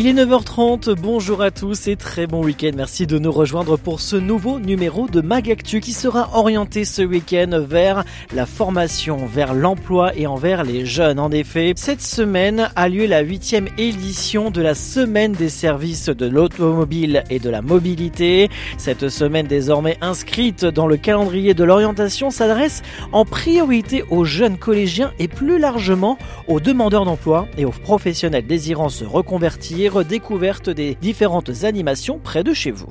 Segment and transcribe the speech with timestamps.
[0.00, 2.70] Il est 9h30, bonjour à tous et très bon week-end.
[2.76, 7.64] Merci de nous rejoindre pour ce nouveau numéro de Magactu qui sera orienté ce week-end
[7.68, 11.18] vers la formation, vers l'emploi et envers les jeunes.
[11.18, 16.26] En effet, cette semaine a lieu la huitième édition de la semaine des services de
[16.26, 18.50] l'automobile et de la mobilité.
[18.76, 25.12] Cette semaine désormais inscrite dans le calendrier de l'orientation s'adresse en priorité aux jeunes collégiens
[25.18, 31.64] et plus largement aux demandeurs d'emploi et aux professionnels désirant se reconvertir découverte des différentes
[31.64, 32.88] animations près de chez vous.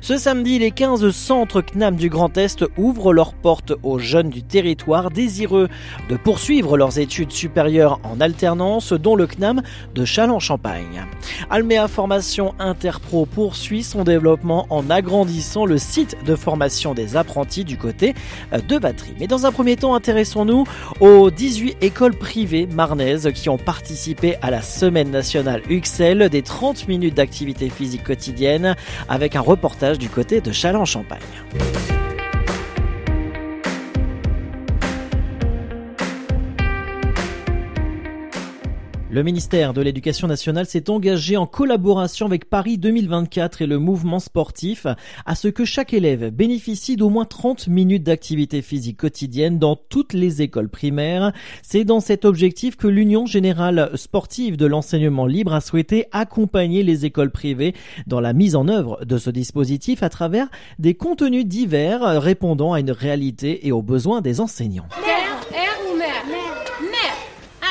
[0.00, 4.42] Ce samedi, les 15 centres CNAM du Grand Est ouvrent leurs portes aux jeunes du
[4.42, 5.68] territoire désireux
[6.08, 9.62] de poursuivre leurs études supérieures en alternance, dont le CNAM
[9.94, 11.04] de Châlons-Champagne.
[11.50, 17.76] Almea Formation Interpro poursuit son développement en agrandissant le site de formation des apprentis du
[17.76, 18.14] côté
[18.52, 19.14] de Batterie.
[19.18, 20.64] Mais dans un premier temps, intéressons-nous
[21.00, 26.86] aux 18 écoles privées marnaises qui ont participé à la Semaine nationale UXL des 30
[26.86, 28.76] minutes d'activité physique quotidienne
[29.08, 31.95] avec un reportage du côté de Châlons-Champagne.
[39.16, 44.20] Le ministère de l'Éducation nationale s'est engagé en collaboration avec Paris 2024 et le mouvement
[44.20, 44.86] sportif
[45.24, 50.12] à ce que chaque élève bénéficie d'au moins 30 minutes d'activité physique quotidienne dans toutes
[50.12, 51.32] les écoles primaires.
[51.62, 57.06] C'est dans cet objectif que l'Union générale sportive de l'enseignement libre a souhaité accompagner les
[57.06, 57.74] écoles privées
[58.06, 62.80] dans la mise en œuvre de ce dispositif à travers des contenus divers répondant à
[62.80, 64.88] une réalité et aux besoins des enseignants.
[65.54, 67.26] Air ou mer Mer.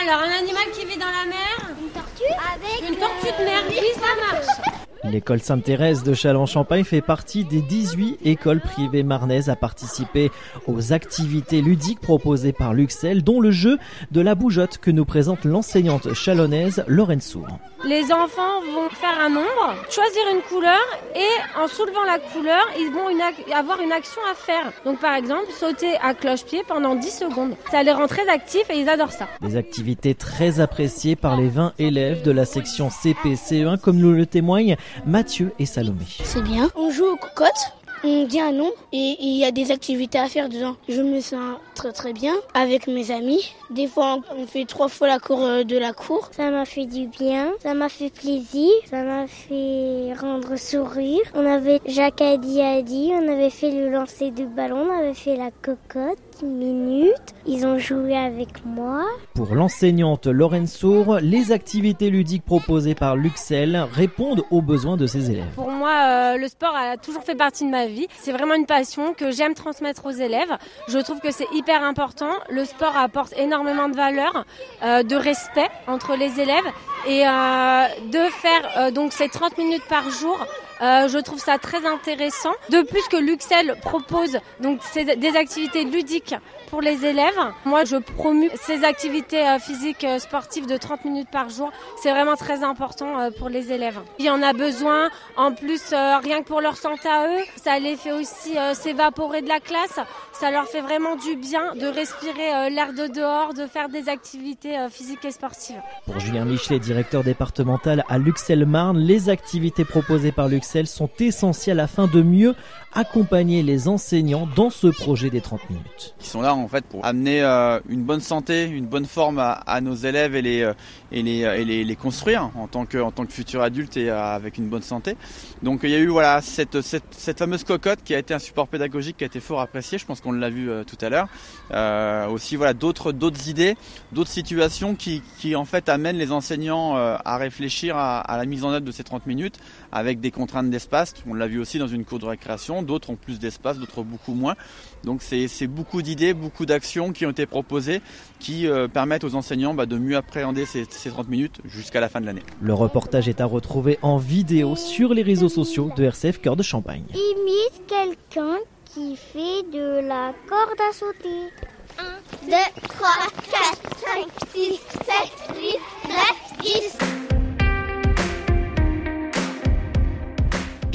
[0.07, 3.63] Alors, un animal qui vit dans la mer Une tortue Avec Une tortue de mer,
[3.67, 4.74] oui, ça marche.
[5.11, 10.31] L'école Sainte-Thérèse de Châlons-Champagne fait partie des 18 écoles privées marnaises à participer
[10.67, 13.77] aux activités ludiques proposées par Luxel, dont le jeu
[14.11, 17.47] de la bougeotte que nous présente l'enseignante chalonnaise Lorraine Sour.
[17.83, 20.81] Les enfants vont faire un nombre, choisir une couleur
[21.15, 23.21] et en soulevant la couleur, ils vont une
[23.53, 24.71] avoir une action à faire.
[24.85, 27.55] Donc par exemple, sauter à cloche-pied pendant 10 secondes.
[27.69, 29.27] Ça les rend très actifs et ils adorent ça.
[29.41, 34.25] Des activités très appréciées par les 20 élèves de la section CP-CE1 comme nous le
[34.25, 36.05] témoignent Mathieu et Salomé.
[36.23, 36.69] C'est bien.
[36.75, 37.73] On joue aux cocottes.
[38.03, 40.75] On dit un nom et il y a des activités à faire dedans.
[40.87, 43.51] Je me sens très très bien avec mes amis.
[43.71, 46.29] Des fois, on fait trois fois la cour euh, de la cour.
[46.31, 51.21] Ça m'a fait du bien, ça m'a fait plaisir, ça m'a fait rendre sourire.
[51.33, 55.35] On avait Jacques Adi Adi, on avait fait le lancer de ballon, on avait fait
[55.35, 57.33] la cocotte, minutes.
[57.45, 59.03] Ils ont joué avec moi.
[59.33, 65.31] Pour l'enseignante Lorraine Sour, les activités ludiques proposées par Luxel répondent aux besoins de ses
[65.31, 65.53] élèves.
[65.55, 68.07] Pour moi, euh, le sport a toujours fait partie de ma vie.
[68.17, 70.57] C'est vraiment une passion que j'aime transmettre aux élèves.
[70.87, 72.31] Je trouve que c'est hyper important.
[72.49, 74.45] Le sport apporte énormément de valeur,
[74.83, 76.65] euh, de respect entre les élèves
[77.07, 80.45] et euh, de faire euh, donc ces 30 minutes par jour.
[80.81, 82.53] Euh, je trouve ça très intéressant.
[82.69, 86.35] De plus que Luxel propose donc des activités ludiques
[86.69, 87.39] pour les élèves.
[87.65, 91.71] Moi, je promue ces activités euh, physiques euh, sportives de 30 minutes par jour.
[92.01, 93.99] C'est vraiment très important euh, pour les élèves.
[94.19, 95.09] Il y en a besoin.
[95.37, 99.47] En plus, rien que pour leur santé à eux, ça les fait aussi s'évaporer de
[99.47, 99.99] la classe.
[100.33, 104.77] Ça leur fait vraiment du bien de respirer l'air de dehors, de faire des activités
[104.89, 105.81] physiques et sportives.
[106.05, 112.07] Pour Julien Michelet, directeur départemental à Luxel-Marne, les activités proposées par Luxel sont essentielles afin
[112.07, 112.55] de mieux
[112.93, 116.15] accompagner les enseignants dans ce projet des 30 minutes.
[116.17, 119.51] qui sont là en fait pour amener euh, une bonne santé, une bonne forme à,
[119.51, 120.73] à nos élèves et les euh,
[121.11, 124.09] et les et les, les construire en tant que en tant que futurs adultes et
[124.09, 125.15] euh, avec une bonne santé.
[125.63, 128.39] Donc il y a eu voilà cette cette, cette fameuse cocotte qui a été un
[128.39, 129.97] support pédagogique qui a été fort apprécié.
[129.97, 131.27] Je pense qu'on l'a vu euh, tout à l'heure.
[131.71, 133.75] Euh, aussi voilà d'autres d'autres idées,
[134.11, 138.45] d'autres situations qui qui en fait amènent les enseignants euh, à réfléchir à, à la
[138.45, 139.59] mise en œuvre de ces 30 minutes
[139.91, 141.13] avec des contraintes d'espace.
[141.27, 142.83] On l'a vu aussi dans une cour de récréation.
[142.83, 144.55] D'autres ont plus d'espace, d'autres beaucoup moins.
[145.03, 148.01] Donc c'est c'est beaucoup d'idées, beaucoup d'actions qui ont été proposées
[148.39, 152.07] qui euh, permettent aux enseignants bah, de mieux appréhender ces, ces 30 minutes jusqu'à la
[152.07, 152.43] fin de l'année.
[152.61, 156.63] Le reportage est à retrouver en vidéo sur les réseaux sociaux de RCF Cœur de
[156.63, 157.03] Champagne.
[157.09, 161.49] Imite quelqu'un qui fait de la corde à sauter.
[161.97, 162.03] 1,
[162.45, 162.51] 2,
[162.89, 163.09] 3,
[163.51, 166.19] 4, 5, 6, 7, 8, 9,
[166.61, 167.24] 10.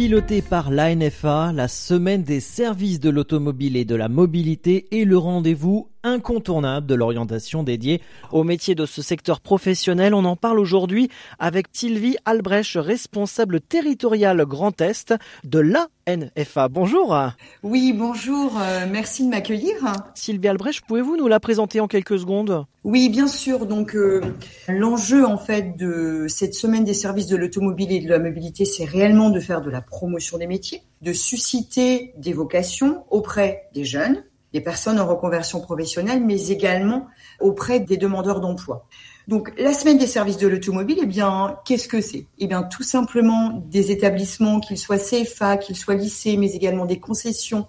[0.01, 5.19] Piloté par l'ANFA, la semaine des services de l'automobile et de la mobilité est le
[5.19, 8.01] rendez-vous incontournable de l'orientation dédiée
[8.33, 10.15] au métier de ce secteur professionnel.
[10.15, 15.15] On en parle aujourd'hui avec Sylvie Albrecht, responsable territoriale Grand Est
[15.45, 16.69] de l'ANFA.
[16.69, 17.17] Bonjour.
[17.63, 18.59] Oui, bonjour.
[18.59, 19.75] Euh, merci de m'accueillir.
[20.15, 22.65] Sylvie Albrecht, pouvez-vous nous la présenter en quelques secondes?
[22.85, 23.67] Oui, bien sûr.
[23.67, 24.23] Donc, euh,
[24.69, 28.85] l'enjeu en fait de cette semaine des services de l'automobile et de la mobilité, c'est
[28.85, 34.25] réellement de faire de la promotion des métiers, de susciter des vocations auprès des jeunes
[34.53, 37.07] des personnes en reconversion professionnelle, mais également
[37.41, 38.87] auprès des demandeurs d'emploi.
[39.29, 42.27] Donc, la semaine des services de l'automobile, eh bien, qu'est-ce que c'est?
[42.39, 46.99] Eh bien, tout simplement des établissements, qu'ils soient CFA, qu'ils soient lycées, mais également des
[46.99, 47.69] concessions,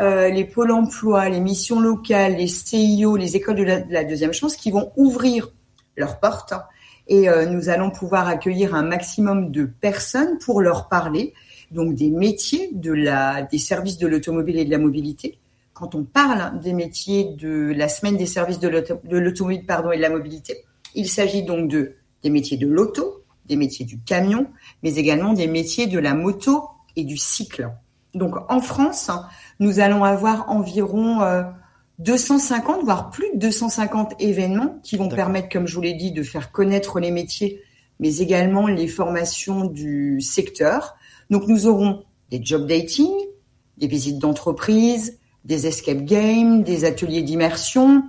[0.00, 4.56] euh, les pôles emploi, les missions locales, les CIO, les écoles de la, deuxième chance,
[4.56, 5.52] qui vont ouvrir
[5.96, 6.54] leurs portes.
[7.06, 11.34] Et euh, nous allons pouvoir accueillir un maximum de personnes pour leur parler,
[11.70, 15.38] donc des métiers de la, des services de l'automobile et de la mobilité,
[15.76, 18.68] quand on parle des métiers de la semaine des services de
[19.18, 20.64] l'automobile pardon, et de la mobilité,
[20.94, 24.46] il s'agit donc de, des métiers de l'auto, des métiers du camion,
[24.82, 26.64] mais également des métiers de la moto
[26.96, 27.70] et du cycle.
[28.14, 29.10] Donc en France,
[29.60, 31.20] nous allons avoir environ
[31.98, 36.10] 250, euh, voire plus de 250 événements qui vont permettre, comme je vous l'ai dit,
[36.10, 37.60] de faire connaître les métiers,
[38.00, 40.96] mais également les formations du secteur.
[41.28, 43.12] Donc nous aurons des job dating,
[43.76, 48.02] des visites d'entreprise, des escape games, des ateliers d'immersion.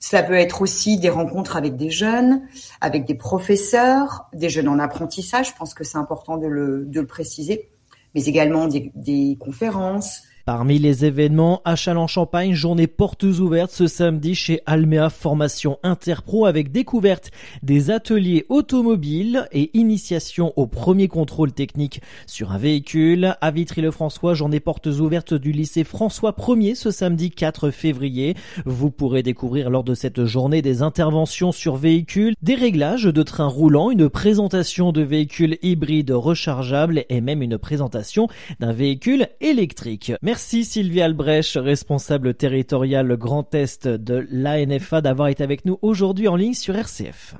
[0.00, 2.42] Cela peut être aussi des rencontres avec des jeunes,
[2.80, 7.68] avec des professeurs, des jeunes en apprentissage, je pense que c'est important de le, préciser,
[8.14, 14.62] mais également des conférences, Parmi les événements, à Châlons-Champagne, journée portes ouvertes ce samedi chez
[14.64, 17.30] Almea Formation Interpro avec découverte
[17.62, 23.36] des ateliers automobiles et initiation au premier contrôle technique sur un véhicule.
[23.42, 28.34] À Vitry-le-François, journée portes ouvertes du lycée François 1er ce samedi 4 février.
[28.64, 33.48] Vous pourrez découvrir lors de cette journée des interventions sur véhicules, des réglages de trains
[33.48, 38.28] roulants, une présentation de véhicules hybrides rechargeables et même une présentation
[38.60, 40.14] d'un véhicule électrique.
[40.38, 46.54] Sylvie Albrecht, responsable territorial Grand Est de l'ANFA, d'avoir été avec nous aujourd'hui en ligne
[46.54, 47.34] sur RCF.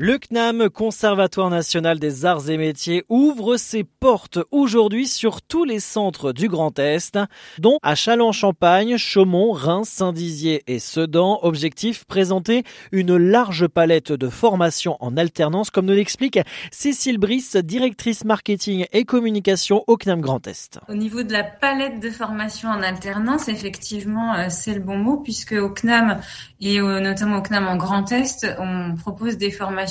[0.00, 5.80] Le CNAM, Conservatoire national des arts et métiers, ouvre ses portes aujourd'hui sur tous les
[5.80, 7.18] centres du Grand Est,
[7.58, 11.40] dont à Châlons-Champagne, Chaumont, Reims, Saint-Dizier et Sedan.
[11.42, 12.62] Objectif, présenter
[12.92, 16.38] une large palette de formations en alternance, comme nous l'explique
[16.70, 20.78] Cécile Brice, directrice marketing et communication au CNAM Grand Est.
[20.88, 25.16] Au niveau de la palette de formations en alternance, effectivement, euh, c'est le bon mot,
[25.16, 26.20] puisque au CNAM
[26.60, 29.87] et notamment au CNAM en Grand Est, on propose des formations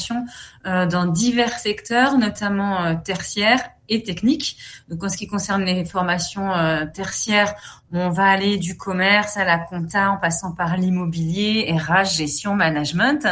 [0.65, 4.57] euh, dans divers secteurs, notamment euh, tertiaires et techniques.
[4.89, 7.56] Donc en ce qui concerne les formations euh, tertiaires,
[7.92, 13.28] on va aller du commerce à la compta en passant par l'immobilier, RH, gestion, management,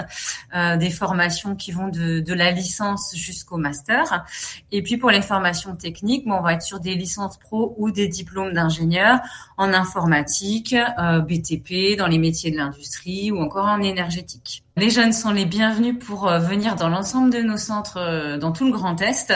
[0.55, 4.25] euh, des formations qui vont de, de la licence jusqu'au master.
[4.71, 8.07] Et puis pour les formations techniques, on va être sur des licences pro ou des
[8.07, 9.19] diplômes d'ingénieur
[9.57, 14.63] en informatique, euh, BTP, dans les métiers de l'industrie ou encore en énergétique.
[14.77, 18.51] Les jeunes sont les bienvenus pour euh, venir dans l'ensemble de nos centres euh, dans
[18.51, 19.33] tout le Grand Est.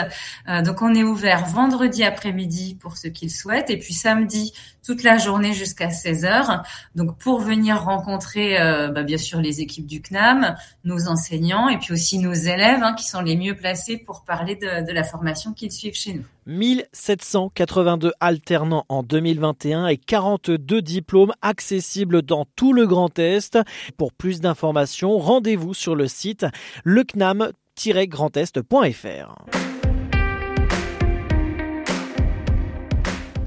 [0.64, 4.52] donc on est ouvert vendredi après-midi pour ceux qui le souhaitent et puis samedi
[4.84, 6.62] toute la journée jusqu'à 16 heures.
[6.94, 10.54] Donc pour venir rencontrer euh, bah, bien sûr les équipes du CNAM,
[10.84, 14.56] nos enseignants et puis aussi nos élèves hein, qui sont les mieux placés pour parler
[14.56, 16.24] de la formation qu'ils suivent chez nous.
[16.46, 23.58] 1782 alternants en 2021 et 42 diplômes accessibles dans tout le Grand Est.
[23.96, 26.46] Pour plus d'informations, rendez-vous sur le site
[26.84, 29.69] lecnam-grandest.fr.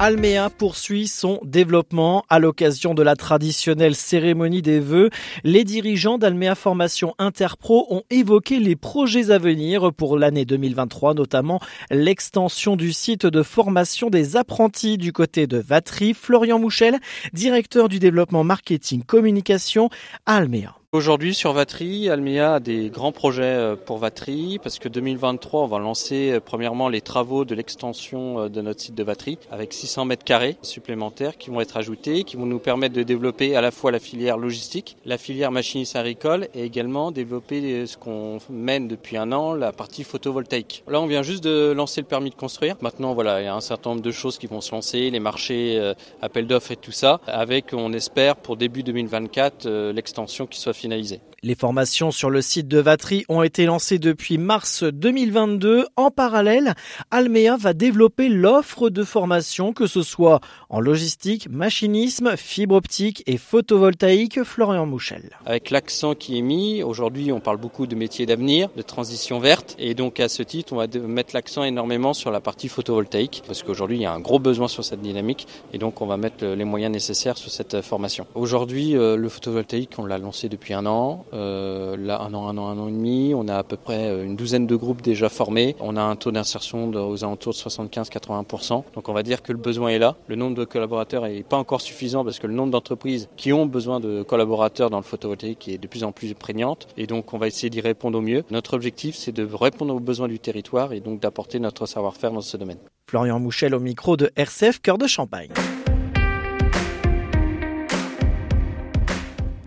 [0.03, 5.09] Almea poursuit son développement à l'occasion de la traditionnelle cérémonie des vœux.
[5.45, 11.61] Les dirigeants d'Almea Formation Interpro ont évoqué les projets à venir pour l'année 2023, notamment
[11.89, 16.13] l'extension du site de formation des apprentis du côté de Vatry.
[16.13, 16.99] Florian Mouchel,
[17.31, 19.89] directeur du développement marketing communication
[20.25, 20.82] à Almea.
[20.93, 25.65] Aujourd'hui sur Vatry, Almea a des grands projets euh, pour Vatry parce que 2023, on
[25.65, 29.73] va lancer euh, premièrement les travaux de l'extension euh, de notre site de Vatry avec
[29.73, 33.61] 600 mètres carrés supplémentaires qui vont être ajoutés, qui vont nous permettre de développer à
[33.61, 38.87] la fois la filière logistique, la filière machiniste agricole et également développer ce qu'on mène
[38.87, 40.83] depuis un an, la partie photovoltaïque.
[40.87, 42.75] Là, on vient juste de lancer le permis de construire.
[42.81, 45.19] Maintenant, voilà, il y a un certain nombre de choses qui vont se lancer, les
[45.19, 50.73] marchés, appels d'offres et tout ça, avec, on espère, pour début 2024, l'extension qui soit
[50.83, 51.21] finalisé.
[51.43, 55.87] Les formations sur le site de Vatry ont été lancées depuis mars 2022.
[55.97, 56.73] En parallèle,
[57.11, 63.37] Almea va développer l'offre de formation, que ce soit en logistique, machinisme, fibre optique et
[63.37, 64.43] photovoltaïque.
[64.43, 65.31] Florian Mouchel.
[65.45, 69.75] Avec l'accent qui est mis, aujourd'hui on parle beaucoup de métiers d'avenir, de transition verte,
[69.79, 73.63] et donc à ce titre on va mettre l'accent énormément sur la partie photovoltaïque, parce
[73.63, 76.45] qu'aujourd'hui il y a un gros besoin sur cette dynamique, et donc on va mettre
[76.45, 78.27] les moyens nécessaires sur cette formation.
[78.35, 81.25] Aujourd'hui euh, le photovoltaïque on l'a lancé depuis un an.
[81.33, 83.33] Euh, là, un an, un an, un an et demi.
[83.35, 85.75] On a à peu près euh, une douzaine de groupes déjà formés.
[85.79, 88.83] On a un taux d'insertion aux alentours de 75-80%.
[88.93, 90.15] Donc on va dire que le besoin est là.
[90.27, 93.65] Le nombre de collaborateurs n'est pas encore suffisant parce que le nombre d'entreprises qui ont
[93.65, 96.87] besoin de collaborateurs dans le photovoltaïque est de plus en plus prégnante.
[96.97, 98.43] Et donc on va essayer d'y répondre au mieux.
[98.51, 102.41] Notre objectif, c'est de répondre aux besoins du territoire et donc d'apporter notre savoir-faire dans
[102.41, 102.77] ce domaine.
[103.07, 105.49] Florian Mouchel au micro de RCF Cœur de Champagne.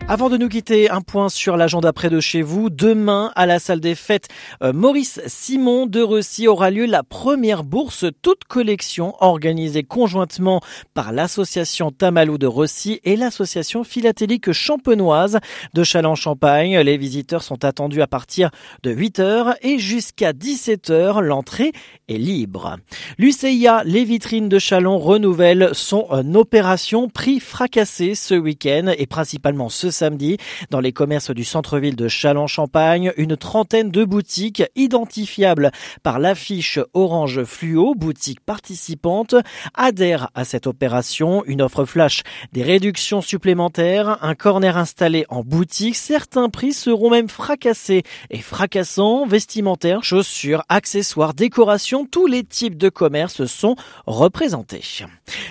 [0.08, 2.70] Avant de nous quitter, un point sur l'agenda près de chez vous.
[2.70, 4.28] Demain, à la salle des fêtes
[4.62, 10.60] euh, Maurice Simon de Russie aura lieu la première bourse toute collection organisée conjointement
[10.94, 15.40] par l'association Tamalou de Russie et l'association philatélique champenoise
[15.75, 16.78] de Châlons-Champagne.
[16.78, 18.50] Les visiteurs sont attendus à partir
[18.84, 21.20] de 8h et jusqu'à 17h.
[21.20, 21.72] L'entrée
[22.08, 22.76] est libre.
[23.18, 29.68] L'UCIA, les vitrines de Chalon renouvellent son euh, opération prix fracassé ce week-end et principalement
[29.68, 30.37] ce samedi.
[30.71, 35.71] Dans les commerces du centre-ville de Châlons-Champagne, une trentaine de boutiques identifiables
[36.03, 39.35] par l'affiche orange fluo, boutique participante,
[39.75, 41.45] adhèrent à cette opération.
[41.47, 42.23] Une offre flash,
[42.53, 45.97] des réductions supplémentaires, un corner installé en boutique.
[45.97, 52.88] Certains prix seront même fracassés et fracassants, vestimentaires, chaussures, accessoires, décorations, tous les types de
[52.88, 53.76] commerces sont
[54.07, 54.83] représentés.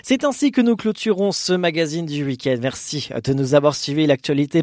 [0.03, 2.57] C'est ainsi que nous clôturons ce magazine du week-end.
[2.61, 4.07] Merci de nous avoir suivis.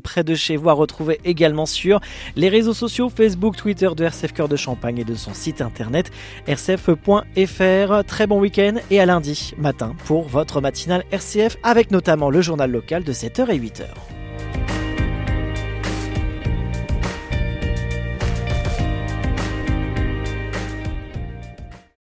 [0.03, 2.01] Près de chez vous à retrouver également sur
[2.37, 6.11] les réseaux sociaux Facebook, Twitter de RCF Cœur de Champagne et de son site internet
[6.47, 8.05] rcf.fr.
[8.07, 12.71] Très bon week-end et à lundi matin pour votre matinale RCF avec notamment le journal
[12.71, 14.22] local de 7h et 8h.